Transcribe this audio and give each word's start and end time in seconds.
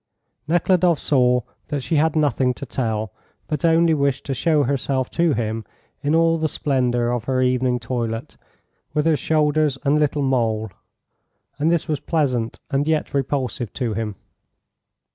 Nekhludoff 0.47 0.97
saw 0.97 1.41
that 1.67 1.83
she 1.83 1.97
had 1.97 2.15
nothing 2.15 2.55
to 2.55 2.65
tell, 2.65 3.13
but 3.45 3.63
only 3.63 3.93
wished 3.93 4.25
to 4.25 4.33
show 4.33 4.63
herself 4.63 5.11
to 5.11 5.33
him 5.33 5.63
in 6.01 6.15
all 6.15 6.39
the 6.39 6.47
splendour 6.47 7.11
of 7.11 7.25
her 7.25 7.39
evening 7.43 7.79
toilet, 7.79 8.35
with 8.95 9.05
her 9.05 9.15
shoulders 9.15 9.77
and 9.83 9.99
little 9.99 10.23
mole; 10.23 10.71
and 11.59 11.69
this 11.69 11.87
was 11.87 11.99
pleasant 11.99 12.59
and 12.71 12.87
yet 12.87 13.13
repulsive 13.13 13.71
to 13.73 13.93
him. 13.93 14.15